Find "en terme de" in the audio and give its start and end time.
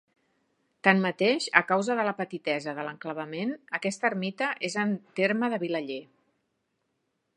4.85-5.61